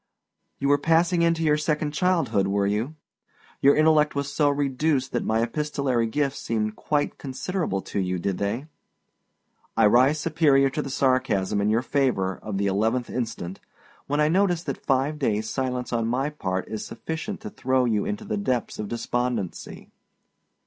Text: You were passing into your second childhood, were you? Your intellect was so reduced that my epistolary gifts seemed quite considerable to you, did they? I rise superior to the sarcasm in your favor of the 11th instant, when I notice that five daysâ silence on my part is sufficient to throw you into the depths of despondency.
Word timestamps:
You 0.57 0.67
were 0.69 0.79
passing 0.79 1.21
into 1.21 1.43
your 1.43 1.57
second 1.57 1.91
childhood, 1.93 2.47
were 2.47 2.65
you? 2.65 2.95
Your 3.61 3.75
intellect 3.75 4.15
was 4.15 4.33
so 4.33 4.49
reduced 4.49 5.11
that 5.11 5.23
my 5.23 5.43
epistolary 5.43 6.07
gifts 6.07 6.39
seemed 6.39 6.75
quite 6.75 7.19
considerable 7.19 7.81
to 7.83 7.99
you, 7.99 8.17
did 8.17 8.39
they? 8.39 8.65
I 9.77 9.85
rise 9.85 10.19
superior 10.19 10.71
to 10.71 10.81
the 10.81 10.89
sarcasm 10.89 11.61
in 11.61 11.69
your 11.69 11.83
favor 11.83 12.39
of 12.41 12.57
the 12.57 12.65
11th 12.65 13.11
instant, 13.11 13.59
when 14.07 14.19
I 14.19 14.27
notice 14.27 14.63
that 14.63 14.83
five 14.83 15.19
daysâ 15.19 15.43
silence 15.43 15.93
on 15.93 16.07
my 16.07 16.31
part 16.31 16.67
is 16.67 16.83
sufficient 16.83 17.39
to 17.41 17.51
throw 17.51 17.85
you 17.85 18.03
into 18.03 18.25
the 18.25 18.37
depths 18.37 18.79
of 18.79 18.87
despondency. 18.87 19.91